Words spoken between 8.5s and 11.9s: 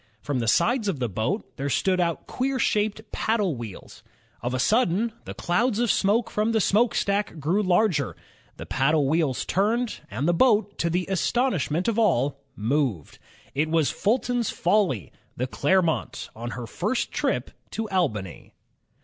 the paddle wheels turned, and the boat, to the astonishment